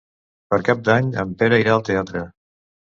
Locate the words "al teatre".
1.79-2.29